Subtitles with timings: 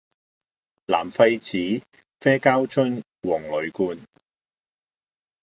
[0.87, 1.83] 藍廢紙
[2.19, 3.99] 啡膠樽黃鋁罐